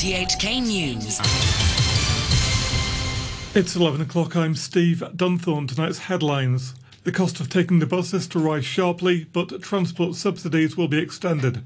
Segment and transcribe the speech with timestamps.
[0.00, 1.20] RTHK News.
[3.54, 4.34] It's 11 o'clock.
[4.34, 5.68] I'm Steve Dunthorne.
[5.68, 6.74] Tonight's headlines.
[7.04, 11.62] The cost of taking the buses to rise sharply, but transport subsidies will be extended.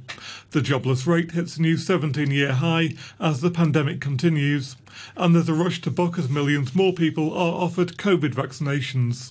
[0.51, 4.75] The jobless rate hits a new 17 year high as the pandemic continues.
[5.17, 9.31] And there's a rush to book as millions more people are offered COVID vaccinations.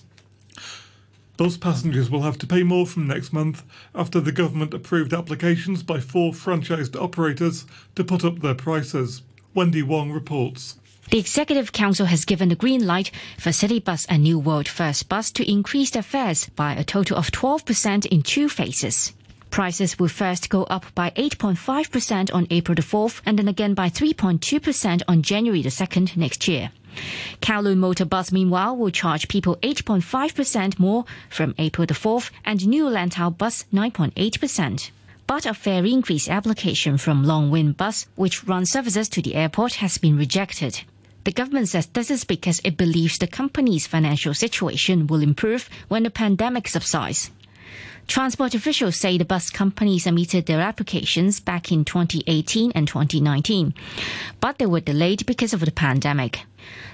[1.36, 5.82] Bus passengers will have to pay more from next month after the government approved applications
[5.82, 9.22] by four franchised operators to put up their prices.
[9.52, 10.76] Wendy Wong reports.
[11.10, 15.32] The Executive Council has given the green light for Citybus and New World First Bus
[15.32, 19.12] to increase their fares by a total of 12% in two phases.
[19.50, 23.88] Prices will first go up by 8.5% on April the 4th and then again by
[23.88, 26.70] 3.2% on January the 2nd next year.
[27.40, 32.84] Kowloon Motor Bus, meanwhile, will charge people 8.5% more from April the 4th and New
[32.84, 34.90] Lantau Bus 9.8%.
[35.26, 39.74] But a fare increase application from Long Win Bus, which runs services to the airport,
[39.76, 40.82] has been rejected.
[41.24, 46.02] The government says this is because it believes the company's financial situation will improve when
[46.02, 47.30] the pandemic subsides.
[48.06, 53.74] Transport officials say the bus companies submitted their applications back in 2018 and 2019,
[54.40, 56.40] but they were delayed because of the pandemic.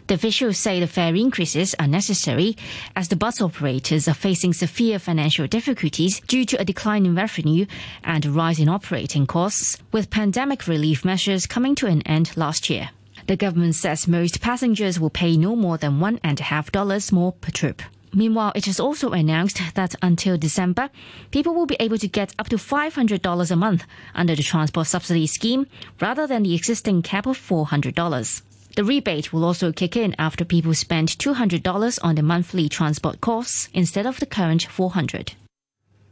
[0.06, 2.56] The officials say the fare increases are necessary
[2.96, 7.66] as the bus operators are facing severe financial difficulties due to a decline in revenue
[8.02, 12.70] and a rise in operating costs, with pandemic relief measures coming to an end last
[12.70, 12.90] year.
[13.26, 17.12] The government says most passengers will pay no more than one and a half dollars
[17.12, 17.82] more per trip.
[18.12, 20.90] Meanwhile, it has also announced that until December,
[21.30, 25.26] people will be able to get up to $500 a month under the transport subsidy
[25.26, 25.66] scheme
[26.00, 28.42] rather than the existing cap of $400.
[28.76, 33.68] The rebate will also kick in after people spend $200 on the monthly transport costs
[33.74, 35.34] instead of the current 400.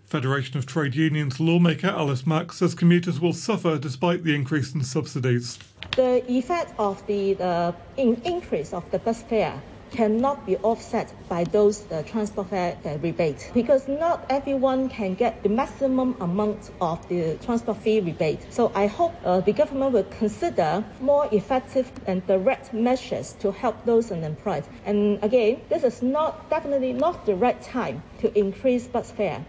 [0.06, 4.82] Federation of Trade Unions lawmaker Alice Mak says commuters will suffer despite the increase in
[4.82, 5.58] subsidies.
[5.96, 9.60] The effect of the, the in increase of the bus fare
[9.91, 15.43] cannot be offset by those uh, transport fare uh, rebate because not everyone can get
[15.43, 18.47] the maximum amount of the transport fee rebate.
[18.50, 23.84] So I hope uh, the government will consider more effective and direct measures to help
[23.84, 24.65] those unemployed.
[24.84, 29.44] And again, this is not definitely not the right time to increase bus fare.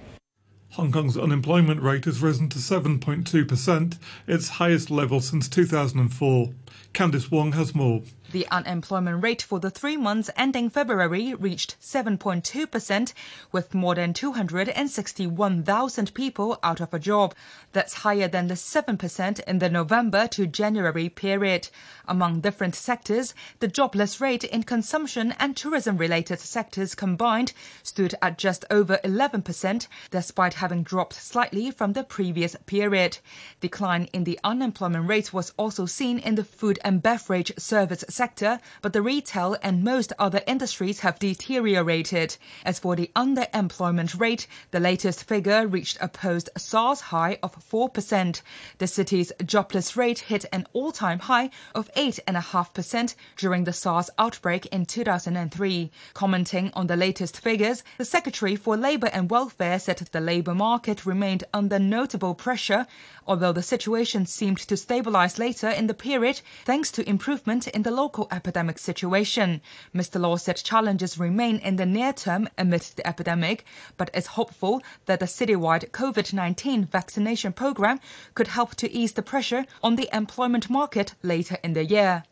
[0.74, 3.97] Hong Kong's unemployment rate has risen to 7.2%,
[4.28, 6.50] its highest level since 2004.
[6.94, 8.03] Candice Wong has more.
[8.31, 13.13] The unemployment rate for the three months ending February reached 7.2%,
[13.52, 17.34] with more than 261,000 people out of a job.
[17.72, 21.69] That's higher than the 7% in the November to January period.
[22.07, 28.38] Among different sectors, the jobless rate in consumption and tourism related sectors combined stood at
[28.38, 33.18] just over 11%, despite having dropped slightly from the previous period.
[33.62, 38.59] Decline in the unemployment rate was also seen in the food and beverage service sector,
[38.81, 42.36] but the retail and most other industries have deteriorated.
[42.66, 48.42] As for the underemployment rate, the latest figure reached a post SARS high of 4%.
[48.80, 54.66] The city's jobless rate hit an all time high of 8.5% during the SARS outbreak
[54.68, 55.92] in 2003.
[56.14, 61.06] Commenting on the latest figures, the Secretary for Labour and Welfare said the labour market
[61.06, 62.88] remained under notable pressure,
[63.28, 67.92] although the situation seemed to stabilize later in the period thanks to improvement in the
[67.92, 69.62] local epidemic situation.
[69.94, 70.20] Mr.
[70.20, 73.66] Law said challenges remain in the near term amidst the epidemic,
[73.98, 78.00] but is hopeful that the citywide COVID 19 vaccination program
[78.34, 82.24] could help to ease the pressure on the employment market later in the year.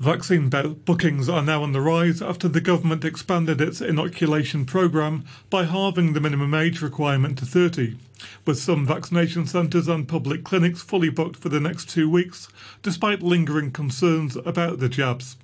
[0.00, 5.64] Vaccine bookings are now on the rise after the government expanded its inoculation programme by
[5.64, 7.96] halving the minimum age requirement to 30,
[8.44, 12.48] with some vaccination centres and public clinics fully booked for the next two weeks,
[12.82, 15.36] despite lingering concerns about the jabs.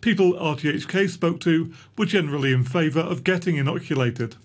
[0.00, 4.36] People RTHK spoke to were generally in favour of getting inoculated.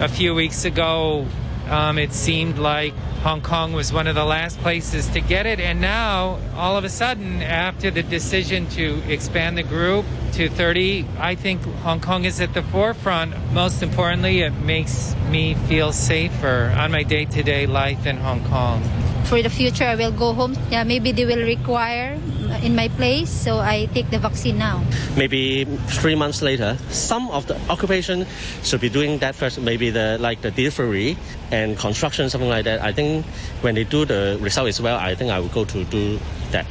[0.00, 1.26] A few weeks ago,
[1.70, 2.92] um, it seemed like
[3.22, 6.84] Hong Kong was one of the last places to get it, and now all of
[6.84, 12.24] a sudden, after the decision to expand the group to 30, I think Hong Kong
[12.24, 13.34] is at the forefront.
[13.52, 18.44] Most importantly, it makes me feel safer on my day to day life in Hong
[18.46, 18.82] Kong.
[19.24, 20.56] For the future, I will go home.
[20.70, 22.18] Yeah, maybe they will require
[22.62, 24.82] in my place, so I take the vaccine now.
[25.16, 28.26] Maybe three months later, some of the occupation
[28.62, 29.60] should be doing that first.
[29.60, 31.16] Maybe the like the delivery
[31.50, 32.82] and construction, something like that.
[32.82, 33.24] I think
[33.62, 36.18] when they do the result as well, I think I will go to do
[36.50, 36.66] that.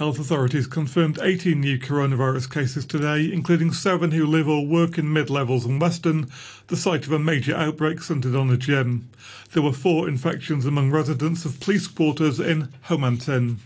[0.00, 5.12] Health authorities confirmed 18 new coronavirus cases today, including seven who live or work in
[5.12, 6.30] mid levels and Western,
[6.68, 9.10] the site of a major outbreak centred on a gym.
[9.52, 13.58] There were four infections among residents of police quarters in Ho Man Tin.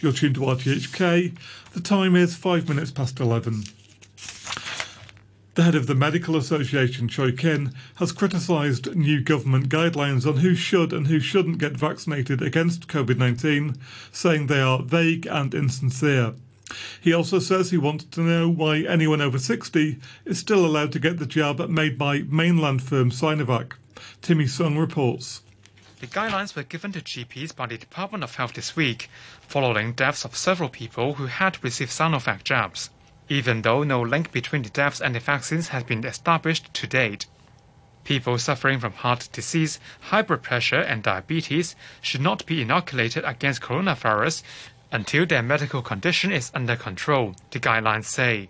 [0.00, 1.36] You're tuned to RTHK.
[1.74, 3.64] The time is five minutes past 11.
[5.56, 10.54] The head of the Medical Association, Choi Kin, has criticised new government guidelines on who
[10.54, 13.76] should and who shouldn't get vaccinated against COVID 19,
[14.10, 16.32] saying they are vague and insincere.
[17.02, 20.98] He also says he wants to know why anyone over 60 is still allowed to
[20.98, 23.72] get the jab made by mainland firm Sinovac.
[24.22, 25.42] Timmy Sung reports.
[26.00, 29.10] The guidelines were given to GPs by the Department of Health this week,
[29.42, 32.88] following deaths of several people who had received Sinovac jabs,
[33.28, 37.26] even though no link between the deaths and the vaccines has been established to date.
[38.04, 43.60] People suffering from heart disease, high blood pressure, and diabetes should not be inoculated against
[43.60, 44.42] coronavirus
[44.90, 48.48] until their medical condition is under control, the guidelines say,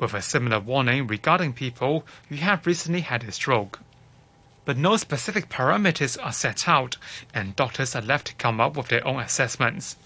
[0.00, 3.78] with a similar warning regarding people who have recently had a stroke
[4.67, 6.97] but no specific parameters are set out,
[7.33, 9.97] and doctors are left to come up with their own assessments.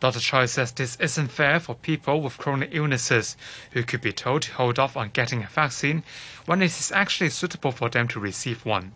[0.00, 0.18] Dr.
[0.18, 3.36] Choi says this isn't fair for people with chronic illnesses
[3.70, 6.02] who could be told to hold off on getting a vaccine
[6.46, 8.92] when it is actually suitable for them to receive one.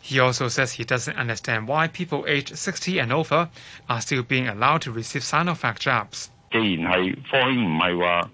[0.00, 3.50] He also says he doesn't understand why people aged 60 and over
[3.88, 6.30] are still being allowed to receive Sinovac jabs.
[6.52, 8.30] 既然系科兴唔系话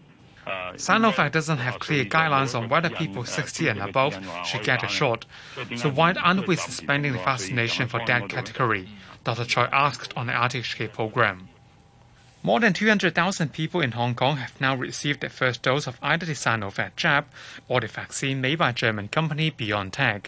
[0.76, 5.26] Sinovac doesn't have clear guidelines on whether people 60 and above should get a shot.
[5.76, 8.88] So why aren't we suspending the vaccination for that category?
[9.24, 9.46] Dr.
[9.46, 11.50] Choi asked on the RTHK program.
[12.44, 16.26] More than 200,000 people in Hong Kong have now received their first dose of either
[16.26, 17.26] the Sinovac jab
[17.68, 20.28] or the vaccine made by German company BioNTech.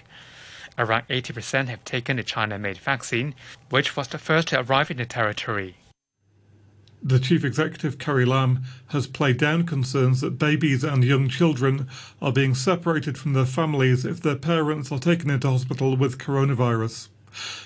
[0.77, 3.35] Around 80% have taken the China-made vaccine,
[3.69, 5.75] which was the first to arrive in the territory.
[7.01, 11.87] The chief executive, Carrie Lam, has played down concerns that babies and young children
[12.21, 17.07] are being separated from their families if their parents are taken into hospital with coronavirus.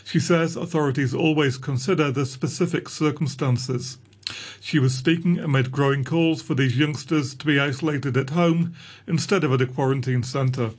[0.03, 3.97] She says authorities always consider the specific circumstances.
[4.61, 8.75] She was speaking amid growing calls for these youngsters to be isolated at home
[9.07, 10.71] instead of at a quarantine centre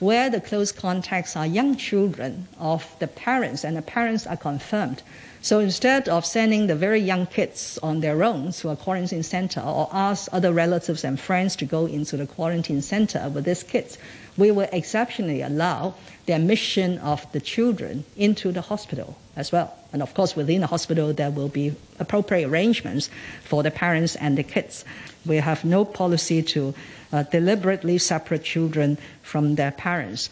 [0.00, 5.02] where the close contacts are young children of the parents and the parents are confirmed.
[5.42, 9.60] So instead of sending the very young kids on their own to a quarantine center
[9.60, 13.96] or ask other relatives and friends to go into the quarantine center with these kids,
[14.36, 15.94] we will exceptionally allow
[16.26, 19.74] the admission of the children into the hospital as well.
[19.94, 23.08] And of course, within the hospital, there will be appropriate arrangements
[23.42, 24.84] for the parents and the kids.
[25.24, 26.74] We have no policy to
[27.12, 30.28] uh, deliberately separate children from their parents.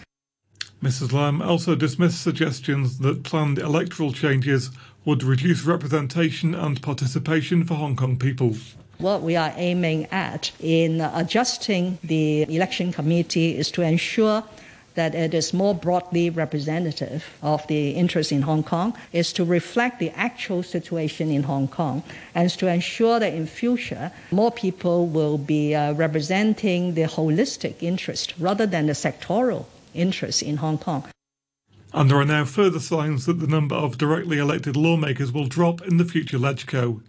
[0.82, 1.12] Mrs.
[1.12, 4.70] Lam also dismissed suggestions that planned electoral changes
[5.08, 8.55] would reduce representation and participation for Hong Kong people.
[8.99, 14.44] What we are aiming at in adjusting the election committee is to ensure
[14.96, 19.99] that it is more broadly representative of the interests in Hong Kong, is to reflect
[19.99, 22.02] the actual situation in Hong Kong,
[22.34, 28.34] and to ensure that in future more people will be uh, representing the holistic interest
[28.38, 29.64] rather than the sectoral
[29.94, 31.02] interest in Hong Kong.
[31.93, 35.81] And there are now further signs that the number of directly elected lawmakers will drop
[35.82, 37.00] in the future LegCo.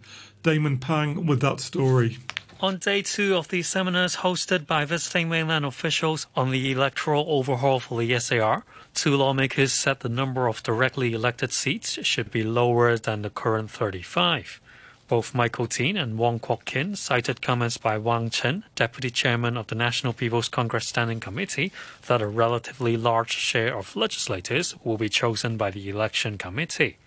[0.42, 2.18] Damon Pang with that story.
[2.60, 7.80] On day two of the seminars hosted by visiting mainland officials on the electoral overhaul
[7.80, 12.98] for the SAR, two lawmakers said the number of directly elected seats should be lower
[12.98, 14.60] than the current 35.
[15.10, 19.66] Both Michael Tien and Wong Kwok Kin cited comments by Wang Chen, deputy chairman of
[19.66, 21.72] the National People's Congress Standing Committee,
[22.06, 26.98] that a relatively large share of legislators will be chosen by the election committee.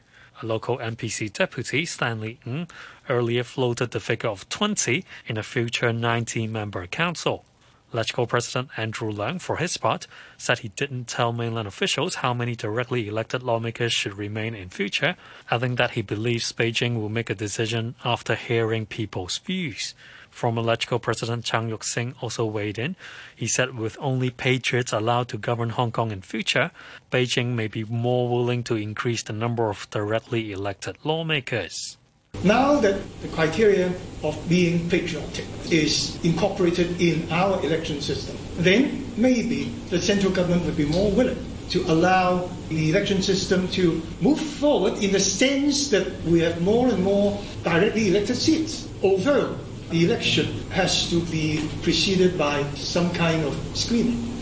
[0.41, 2.67] A local NPC deputy, Stanley Ng,
[3.07, 7.45] earlier floated the figure of 20 in a future 19 member council.
[7.93, 10.07] LegCo President Andrew Leung, for his part,
[10.38, 15.15] said he didn't tell mainland officials how many directly elected lawmakers should remain in future,
[15.50, 19.93] adding that he believes Beijing will make a decision after hearing people's views.
[20.29, 22.95] Former LegCo President Tsang Yok-sing also weighed in.
[23.35, 26.71] He said with only patriots allowed to govern Hong Kong in future,
[27.12, 31.97] Beijing may be more willing to increase the number of directly elected lawmakers.
[32.44, 39.72] Now that the criteria of being patriotic is incorporated in our election system, then maybe
[39.90, 45.02] the central government would be more willing to allow the election system to move forward
[45.02, 48.90] in the sense that we have more and more directly elected seats.
[49.02, 49.58] Although
[49.90, 54.33] the election has to be preceded by some kind of screening.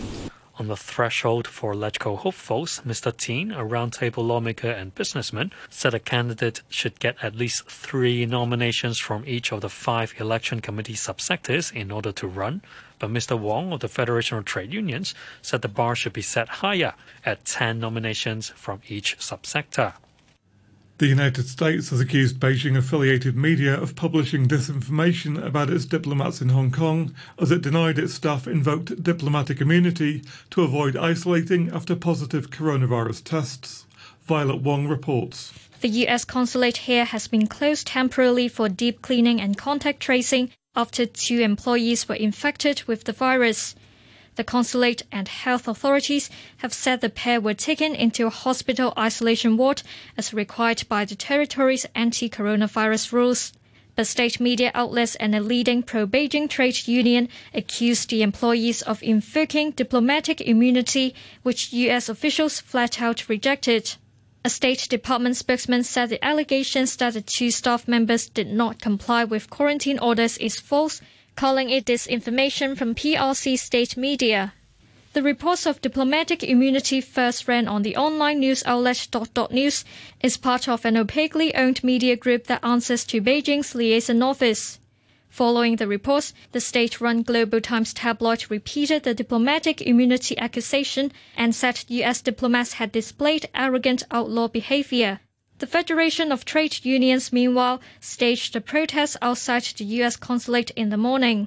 [0.62, 3.10] On the threshold for LegCo hopefuls, Mr.
[3.16, 8.96] Tien, a roundtable lawmaker and businessman, said a candidate should get at least three nominations
[9.00, 12.62] from each of the five election committee subsectors in order to run.
[13.00, 13.36] But Mr.
[13.36, 16.94] Wong of the Federation of Trade Unions said the bar should be set higher
[17.26, 19.94] at 10 nominations from each subsector.
[20.98, 26.50] The United States has accused Beijing affiliated media of publishing disinformation about its diplomats in
[26.50, 32.50] Hong Kong as it denied its staff invoked diplomatic immunity to avoid isolating after positive
[32.50, 33.86] coronavirus tests.
[34.22, 35.52] Violet Wong reports.
[35.80, 41.06] The US consulate here has been closed temporarily for deep cleaning and contact tracing after
[41.06, 43.74] two employees were infected with the virus.
[44.34, 49.58] The consulate and health authorities have said the pair were taken into a hospital isolation
[49.58, 49.82] ward
[50.16, 53.52] as required by the territory's anti coronavirus rules.
[53.94, 59.02] But state media outlets and a leading pro Beijing trade union accused the employees of
[59.02, 62.08] invoking diplomatic immunity, which U.S.
[62.08, 63.96] officials flat out rejected.
[64.46, 69.24] A State Department spokesman said the allegations that the two staff members did not comply
[69.24, 71.02] with quarantine orders is false
[71.36, 74.52] calling it disinformation from PRC state media.
[75.14, 79.84] The reports of diplomatic immunity first ran on the online news outlet Dot Dot News
[80.22, 84.78] is part of an opaquely owned media group that answers to Beijing's liaison office.
[85.32, 91.84] Following the reports, the state-run Global Times tabloid repeated the diplomatic immunity accusation and said
[91.88, 92.20] U.S.
[92.20, 95.20] diplomats had displayed arrogant outlaw behavior.
[95.62, 100.16] The Federation of Trade Unions, meanwhile, staged a protest outside the U.S.
[100.16, 101.46] consulate in the morning.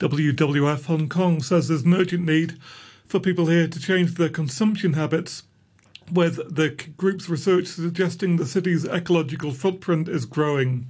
[0.00, 2.58] WWF Hong Kong says there's an urgent need
[3.06, 5.44] for people here to change their consumption habits,
[6.10, 10.88] with the group's research suggesting the city's ecological footprint is growing.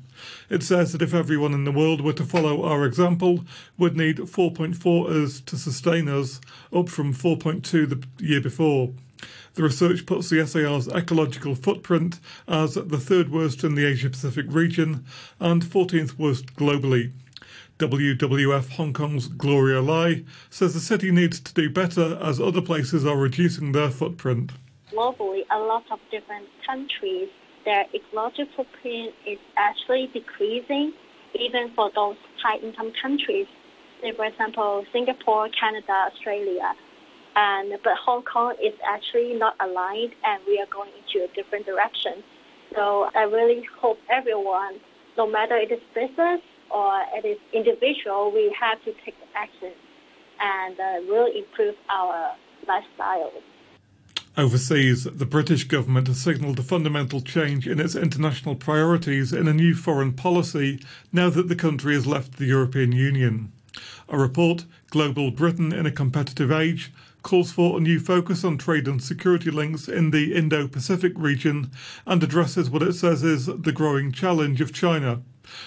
[0.48, 3.44] It says that if everyone in the world were to follow our example,
[3.76, 6.40] we'd need 4.4 Earths to sustain us,
[6.72, 8.94] up from 4.2 the year before.
[9.54, 14.46] The research puts the SAR's ecological footprint as the third worst in the Asia Pacific
[14.48, 15.04] region
[15.40, 17.12] and 14th worst globally.
[17.78, 23.06] WWF Hong Kong's Gloria Lai says the city needs to do better as other places
[23.06, 24.52] are reducing their footprint.
[24.92, 27.28] Globally, a lot of different countries,
[27.64, 30.92] their ecological footprint is actually decreasing,
[31.34, 33.46] even for those high income countries.
[34.02, 36.74] Say, for example, Singapore, Canada, Australia
[37.38, 41.66] and but Hong Kong is actually not aligned, and we are going into a different
[41.66, 42.24] direction.
[42.74, 44.80] So I really hope everyone,
[45.16, 49.72] no matter it is business or it is individual, we have to take action
[50.40, 52.34] and uh, really improve our
[52.66, 53.30] lifestyle.
[54.36, 59.54] Overseas, the British government has signalled a fundamental change in its international priorities in a
[59.54, 60.80] new foreign policy
[61.12, 63.52] now that the country has left the European Union.
[64.08, 66.92] A report, Global Britain in a Competitive Age,
[67.28, 71.70] calls for a new focus on trade and security links in the Indo Pacific region
[72.06, 75.20] and addresses what it says is the growing challenge of China.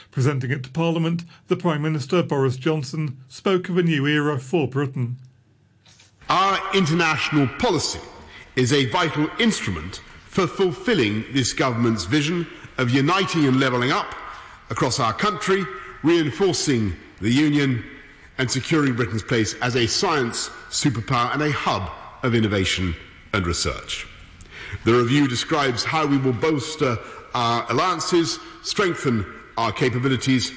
[0.09, 4.67] Presenting it to Parliament, the Prime Minister Boris Johnson spoke of a new era for
[4.67, 5.17] Britain.
[6.29, 7.99] Our international policy
[8.55, 12.47] is a vital instrument for fulfilling this government's vision
[12.79, 14.15] of uniting and levelling up
[14.71, 15.63] across our country,
[16.01, 17.83] reinforcing the Union
[18.41, 21.91] and securing Britain's place as a science superpower and a hub
[22.23, 22.95] of innovation
[23.33, 24.07] and research.
[24.83, 26.97] The review describes how we will bolster
[27.35, 30.53] our alliances, strengthen our capabilities,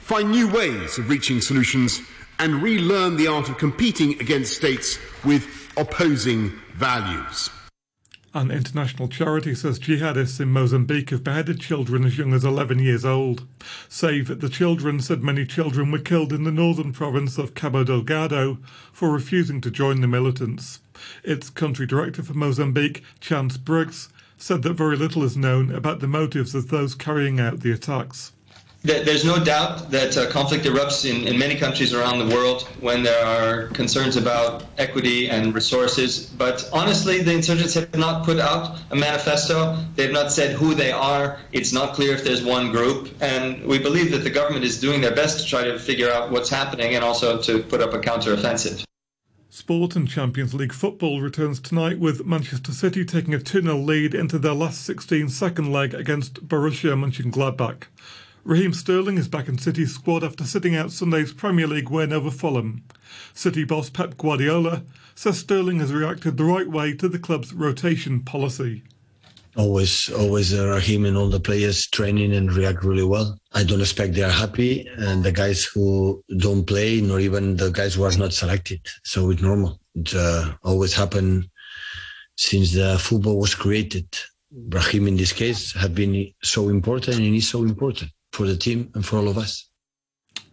[0.00, 2.00] find new ways of reaching solutions,
[2.40, 7.48] and relearn the art of competing against states with opposing values.
[8.32, 13.04] An international charity says jihadists in Mozambique have beheaded children as young as 11 years
[13.04, 13.44] old.
[13.88, 17.82] Save that the Children said many children were killed in the northern province of Cabo
[17.82, 18.58] Delgado
[18.92, 20.78] for refusing to join the militants.
[21.24, 26.06] Its country director for Mozambique, Chance Briggs, said that very little is known about the
[26.06, 28.30] motives of those carrying out the attacks.
[28.82, 33.02] There's no doubt that uh, conflict erupts in, in many countries around the world when
[33.02, 36.24] there are concerns about equity and resources.
[36.24, 39.76] But honestly, the insurgents have not put out a manifesto.
[39.96, 41.38] They've not said who they are.
[41.52, 43.10] It's not clear if there's one group.
[43.20, 46.30] And we believe that the government is doing their best to try to figure out
[46.30, 48.82] what's happening and also to put up a counteroffensive.
[49.50, 54.14] Sport and Champions League football returns tonight with Manchester City taking a 2 0 lead
[54.14, 57.88] into their last 16 second leg against Borussia Mönchengladbach.
[58.42, 62.30] Raheem Sterling is back in City's squad after sitting out Sunday's Premier League win over
[62.30, 62.82] Fulham.
[63.34, 64.82] City boss Pep Guardiola
[65.14, 68.82] says Sterling has reacted the right way to the club's rotation policy.
[69.56, 73.38] Always, always uh, Raheem and all the players training and react really well.
[73.52, 77.70] I don't expect they are happy, and the guys who don't play, nor even the
[77.70, 78.80] guys who are not selected.
[79.04, 79.78] So it's normal.
[79.94, 81.50] It uh, always happened
[82.36, 84.08] since the football was created.
[84.50, 88.90] Raheem, in this case, have been so important and is so important for the team
[88.94, 89.66] and for all of us.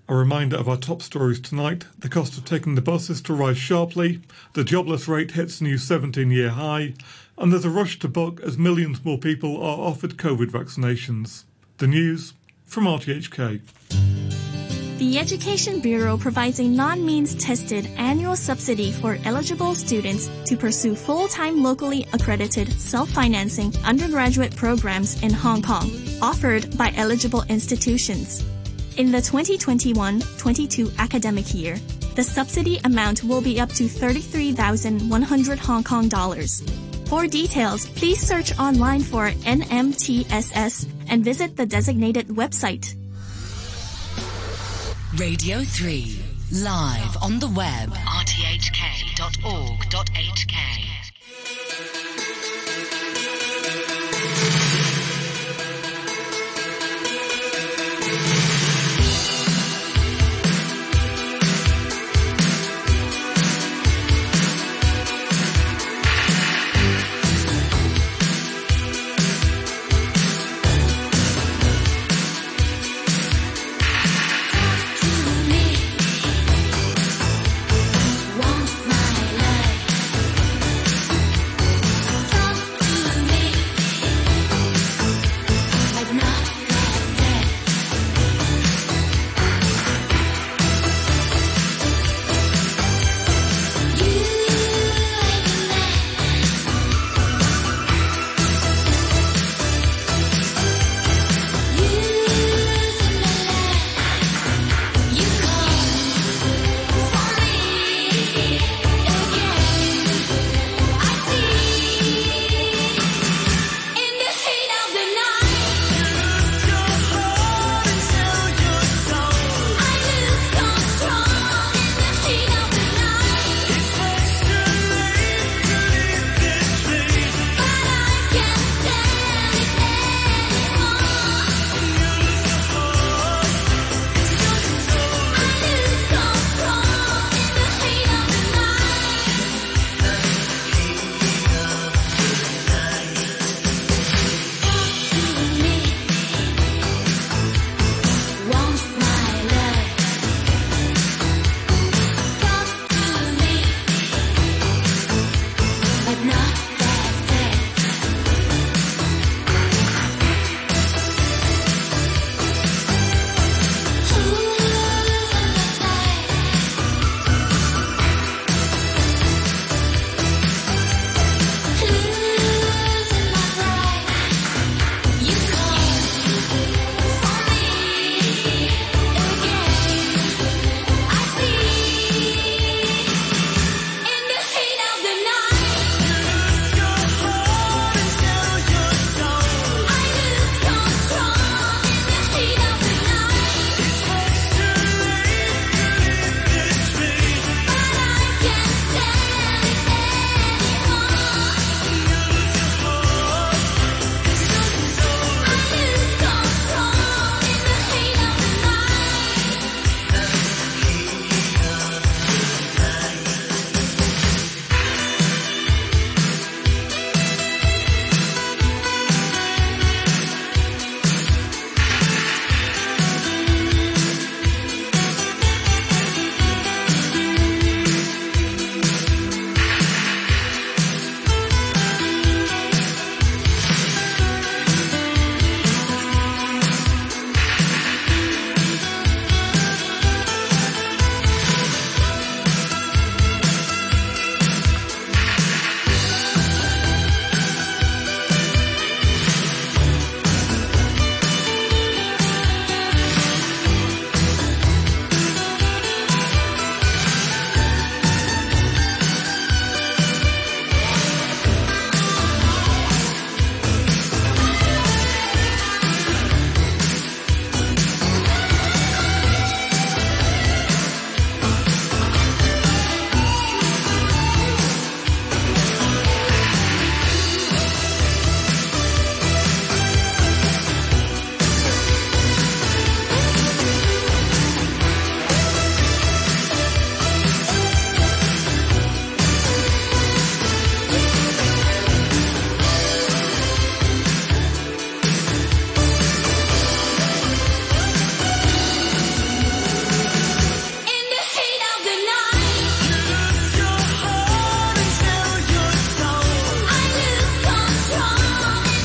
[0.10, 1.86] A reminder of our top stories tonight.
[2.00, 4.22] The cost of taking the bus is to rise sharply.
[4.54, 6.94] The jobless rate hits new 17 year high.
[7.38, 11.44] and there's a rush to book as millions more people are offered COVID vaccinations.
[11.78, 12.34] The news
[12.66, 14.07] from RTHK.
[14.98, 21.62] The Education Bureau provides a non-means tested annual subsidy for eligible students to pursue full-time
[21.62, 28.44] locally accredited self-financing undergraduate programs in Hong Kong, offered by eligible institutions.
[28.98, 31.78] In the 2021-22 academic year,
[32.16, 36.64] the subsidy amount will be up to 33,100 Hong Kong dollars.
[37.06, 42.96] For details, please search online for NMTSS and visit the designated website.
[45.20, 46.16] Radio 3,
[46.52, 49.08] live on the web, rthk.org.hk.